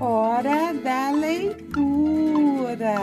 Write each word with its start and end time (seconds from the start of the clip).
Hora 0.00 0.72
da 0.72 1.10
leitura. 1.12 2.94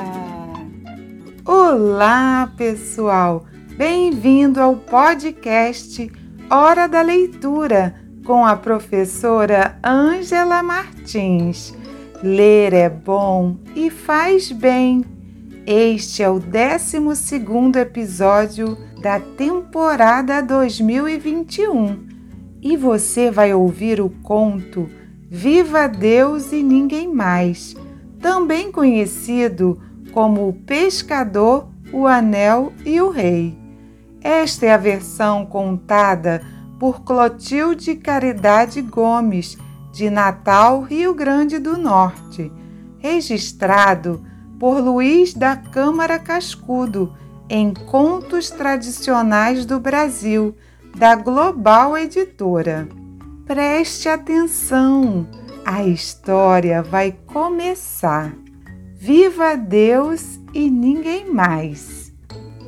Olá, 1.45 2.51
pessoal! 2.57 3.45
Bem-vindo 3.77 4.61
ao 4.61 4.75
podcast 4.75 6.11
Hora 6.49 6.87
da 6.87 7.01
Leitura 7.01 7.95
com 8.25 8.45
a 8.45 8.55
professora 8.55 9.79
Ângela 9.83 10.61
Martins. 10.61 11.73
Ler 12.21 12.73
é 12.73 12.89
bom 12.89 13.57
e 13.75 13.89
faz 13.89 14.51
bem. 14.51 15.05
Este 15.65 16.21
é 16.21 16.29
o 16.29 16.39
12 16.39 16.97
episódio 17.79 18.77
da 19.01 19.19
temporada 19.19 20.41
2021 20.41 22.07
e 22.61 22.75
você 22.75 23.31
vai 23.31 23.53
ouvir 23.53 24.01
o 24.01 24.09
conto 24.21 24.89
Viva 25.31 25.87
Deus 25.87 26.51
e 26.51 26.63
Ninguém 26.63 27.13
Mais, 27.13 27.75
também 28.19 28.71
conhecido 28.71 29.79
como 30.11 30.49
O 30.49 30.53
Pescador, 30.53 31.69
o 31.93 32.07
Anel 32.07 32.73
e 32.83 32.99
o 32.99 33.11
Rei. 33.11 33.55
Esta 34.23 34.65
é 34.65 34.73
a 34.73 34.77
versão 34.77 35.45
contada 35.45 36.41
por 36.79 37.01
Clotilde 37.01 37.95
Caridade 37.95 38.81
Gomes, 38.81 39.55
de 39.93 40.09
Natal, 40.09 40.81
Rio 40.81 41.13
Grande 41.13 41.59
do 41.59 41.77
Norte, 41.77 42.51
registrado 42.97 44.25
por 44.59 44.79
Luiz 44.79 45.35
da 45.35 45.55
Câmara 45.55 46.17
Cascudo 46.17 47.13
em 47.47 47.71
Contos 47.71 48.49
Tradicionais 48.49 49.63
do 49.63 49.79
Brasil, 49.79 50.55
da 50.95 51.15
Global 51.15 51.95
Editora. 51.95 52.98
Preste 53.49 54.07
atenção, 54.07 55.25
a 55.65 55.83
história 55.83 56.83
vai 56.83 57.11
começar. 57.25 58.31
Viva 58.95 59.57
Deus 59.57 60.39
e 60.53 60.69
ninguém 60.69 61.33
mais. 61.33 62.13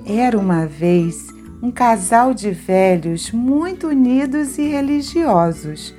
Era 0.04 0.40
uma 0.40 0.66
vez 0.66 1.28
um 1.62 1.70
casal 1.70 2.34
de 2.34 2.50
velhos 2.50 3.32
muito 3.32 3.90
unidos 3.90 4.58
e 4.58 4.64
religiosos. 4.64 5.94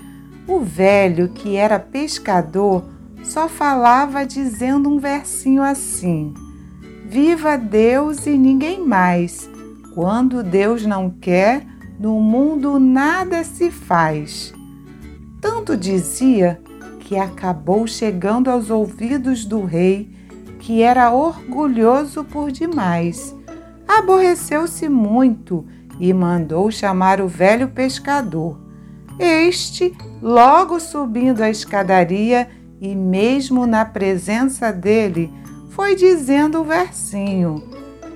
O 0.48 0.59
velho, 0.59 1.28
que 1.28 1.55
era 1.55 1.78
pescador, 1.78 2.84
só 3.23 3.49
falava 3.49 4.27
dizendo 4.27 4.91
um 4.91 4.99
versinho 4.99 5.62
assim: 5.62 6.34
Viva 7.06 7.56
Deus 7.56 8.27
e 8.27 8.37
ninguém 8.37 8.84
mais. 8.84 9.49
Quando 9.95 10.43
Deus 10.43 10.84
não 10.84 11.09
quer, 11.09 11.65
no 12.01 12.21
mundo 12.21 12.81
nada 12.81 13.45
se 13.45 13.71
faz. 13.71 14.53
Tanto 15.43 15.77
dizia 15.77 16.61
que 17.01 17.19
acabou 17.19 17.85
chegando 17.85 18.48
aos 18.48 18.71
ouvidos 18.71 19.45
do 19.45 19.65
rei, 19.65 20.09
que 20.61 20.83
era 20.83 21.11
orgulhoso 21.11 22.23
por 22.23 22.53
demais. 22.53 23.34
Aborreceu-se 23.87 24.89
muito 24.89 25.67
e 25.99 26.15
mandou 26.15 26.71
chamar 26.71 27.21
o 27.21 27.27
velho 27.27 27.67
pescador. 27.67 28.57
Este, 29.19 29.93
logo 30.23 30.79
subindo 30.79 31.43
a 31.43 31.51
escadaria, 31.51 32.49
e 32.81 32.95
mesmo 32.95 33.67
na 33.67 33.84
presença 33.84 34.73
dele, 34.73 35.29
foi 35.71 35.97
dizendo 35.97 36.61
o 36.61 36.65
versinho: 36.65 37.65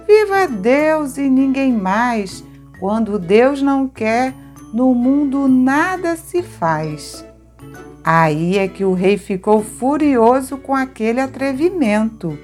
Viva 0.07 0.47
Deus 0.47 1.19
e 1.19 1.29
ninguém 1.29 1.73
mais! 1.73 2.45
Quando 2.79 3.19
Deus 3.19 3.61
não 3.61 3.89
quer, 3.89 4.33
no 4.73 4.95
mundo 4.95 5.49
nada 5.49 6.17
se 6.17 6.43
faz. 6.43 7.25
Aí 8.05 8.57
é 8.59 8.69
que 8.69 8.85
o 8.85 8.93
rei 8.93 9.19
ficou 9.19 9.63
furioso 9.63 10.57
com 10.57 10.75
aquele 10.75 11.21
atrevimento. 11.21 12.39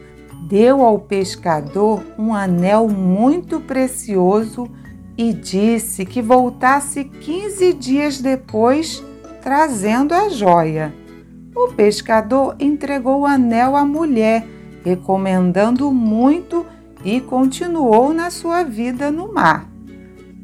Deu 0.48 0.82
ao 0.82 0.98
pescador 0.98 2.02
um 2.18 2.34
anel 2.34 2.88
muito 2.88 3.60
precioso 3.60 4.68
e 5.16 5.32
disse 5.32 6.04
que 6.04 6.20
voltasse 6.20 7.04
quinze 7.04 7.72
dias 7.72 8.20
depois 8.20 9.02
trazendo 9.40 10.14
a 10.14 10.28
joia. 10.28 10.92
O 11.54 11.68
pescador 11.74 12.56
entregou 12.58 13.20
o 13.20 13.26
anel 13.26 13.76
à 13.76 13.84
mulher, 13.84 14.46
recomendando 14.84 15.92
muito 15.92 16.66
e 17.04 17.20
continuou 17.20 18.12
na 18.12 18.30
sua 18.30 18.62
vida 18.62 19.10
no 19.10 19.32
mar. 19.32 19.71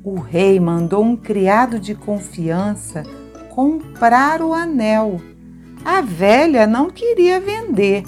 O 0.04 0.20
rei 0.20 0.60
mandou 0.60 1.02
um 1.02 1.16
criado 1.16 1.78
de 1.78 1.94
confiança 1.94 3.02
comprar 3.50 4.40
o 4.40 4.54
anel. 4.54 5.20
A 5.84 6.00
velha 6.00 6.66
não 6.66 6.90
queria 6.90 7.40
vender, 7.40 8.04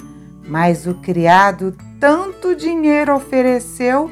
mas 0.47 0.87
o 0.87 0.95
criado 0.95 1.75
tanto 1.99 2.55
dinheiro 2.55 3.13
ofereceu 3.13 4.09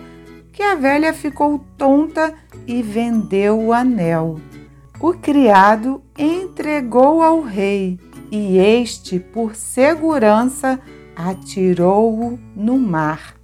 que 0.51 0.61
a 0.61 0.75
velha 0.75 1.13
ficou 1.13 1.63
tonta 1.77 2.33
e 2.67 2.81
vendeu 2.81 3.57
o 3.57 3.73
anel. 3.73 4.39
O 4.99 5.13
criado 5.13 6.03
entregou 6.17 7.23
ao 7.23 7.41
rei 7.41 7.97
e 8.29 8.57
este, 8.57 9.17
por 9.17 9.55
segurança, 9.55 10.79
atirou-o 11.15 12.37
no 12.55 12.77
mar. 12.77 13.35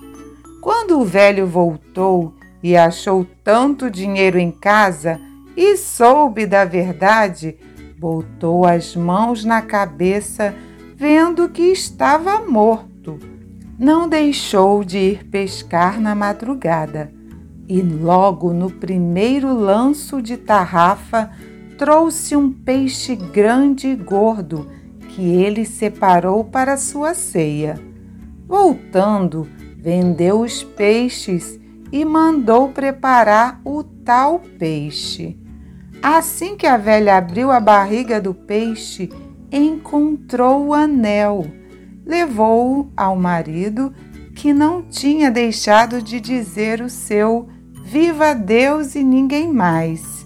Quando 0.61 0.99
o 0.99 1.05
velho 1.05 1.47
voltou 1.47 2.33
e 2.65 2.75
achou 2.75 3.27
tanto 3.43 3.91
dinheiro 3.91 4.39
em 4.39 4.49
casa 4.49 5.21
e 5.55 5.77
soube 5.77 6.47
da 6.47 6.65
verdade, 6.65 7.55
botou 7.95 8.65
as 8.65 8.95
mãos 8.95 9.45
na 9.45 9.61
cabeça, 9.61 10.51
vendo 10.95 11.47
que 11.47 11.61
estava 11.61 12.41
morto. 12.41 13.19
Não 13.77 14.09
deixou 14.09 14.83
de 14.83 14.97
ir 14.97 15.25
pescar 15.25 16.01
na 16.01 16.15
madrugada 16.15 17.11
e, 17.69 17.83
logo 17.83 18.51
no 18.51 18.71
primeiro 18.71 19.53
lanço 19.53 20.19
de 20.19 20.35
tarrafa, 20.35 21.29
trouxe 21.77 22.35
um 22.35 22.51
peixe 22.51 23.15
grande 23.15 23.89
e 23.89 23.95
gordo 23.95 24.67
que 25.09 25.21
ele 25.21 25.65
separou 25.65 26.43
para 26.43 26.77
sua 26.77 27.13
ceia. 27.13 27.79
Voltando, 28.47 29.47
vendeu 29.77 30.41
os 30.41 30.63
peixes 30.63 31.63
e 31.91 32.03
mandou 32.03 32.69
preparar 32.69 33.61
o 33.63 33.83
tal 33.83 34.39
peixe. 34.39 35.37
Assim 36.01 36.55
que 36.55 36.67
a 36.67 36.77
velha 36.77 37.17
abriu 37.17 37.51
a 37.51 37.59
barriga 37.59 38.21
do 38.21 38.33
peixe, 38.33 39.09
encontrou 39.51 40.67
o 40.67 40.73
anel. 40.73 41.45
Levou-o 42.05 42.91
ao 42.95 43.15
marido, 43.15 43.93
que 44.35 44.53
não 44.53 44.83
tinha 44.83 45.31
deixado 45.31 46.01
de 46.01 46.19
dizer 46.19 46.81
o 46.81 46.89
seu 46.89 47.47
Viva 47.83 48.33
Deus 48.33 48.95
e 48.95 49.03
ninguém 49.03 49.51
mais. 49.51 50.25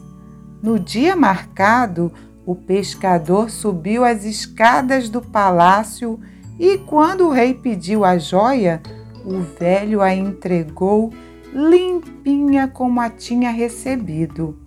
No 0.63 0.79
dia 0.79 1.15
marcado, 1.15 2.11
o 2.45 2.55
pescador 2.55 3.49
subiu 3.49 4.03
as 4.03 4.23
escadas 4.23 5.09
do 5.09 5.21
palácio 5.21 6.19
e, 6.57 6.77
quando 6.77 7.27
o 7.27 7.31
rei 7.31 7.53
pediu 7.53 8.03
a 8.03 8.17
joia, 8.17 8.81
o 9.25 9.41
velho 9.41 10.01
a 10.01 10.13
entregou 10.15 11.13
limpinha 11.53 12.67
como 12.67 12.99
a 12.99 13.09
tinha 13.09 13.51
recebido. 13.51 14.57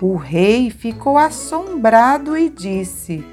O 0.00 0.16
rei 0.16 0.70
ficou 0.70 1.18
assombrado 1.18 2.36
e 2.36 2.48
disse: 2.48 3.24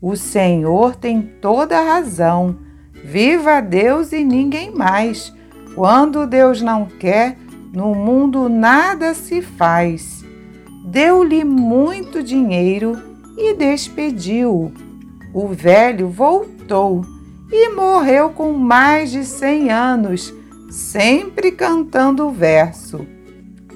O 0.00 0.16
Senhor 0.16 0.96
tem 0.96 1.22
toda 1.22 1.78
a 1.78 1.84
razão. 1.84 2.58
Viva 3.04 3.60
Deus 3.60 4.12
e 4.12 4.24
ninguém 4.24 4.70
mais. 4.74 5.32
Quando 5.74 6.26
Deus 6.26 6.60
não 6.60 6.86
quer, 6.86 7.36
no 7.72 7.94
mundo 7.94 8.48
nada 8.48 9.14
se 9.14 9.40
faz. 9.40 10.24
Deu-lhe 10.84 11.44
muito 11.44 12.22
dinheiro 12.22 12.98
e 13.38 13.54
despediu-o. 13.54 14.72
O 15.32 15.48
velho 15.48 16.08
voltou 16.08 17.04
e 17.52 17.68
morreu 17.70 18.30
com 18.30 18.52
mais 18.52 19.10
de 19.10 19.24
cem 19.24 19.70
anos, 19.70 20.34
sempre 20.70 21.52
cantando 21.52 22.28
o 22.28 22.32
verso: 22.32 23.06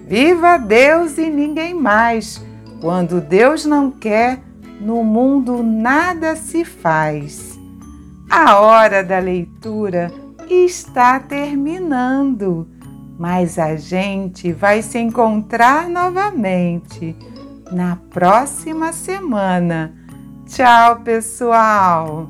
Viva 0.06 0.56
Deus 0.56 1.18
e 1.18 1.28
ninguém 1.28 1.74
mais! 1.74 2.42
Quando 2.80 3.20
Deus 3.20 3.64
não 3.64 3.90
quer, 3.90 4.40
no 4.80 5.02
mundo 5.02 5.62
nada 5.62 6.36
se 6.36 6.64
faz. 6.64 7.58
A 8.30 8.60
hora 8.60 9.02
da 9.02 9.18
leitura 9.18 10.12
está 10.48 11.18
terminando, 11.18 12.68
mas 13.18 13.58
a 13.58 13.76
gente 13.76 14.52
vai 14.52 14.82
se 14.82 14.98
encontrar 14.98 15.88
novamente 15.88 17.16
na 17.72 17.96
próxima 18.10 18.92
semana. 18.92 19.94
Tchau, 20.46 21.00
pessoal! 21.00 22.28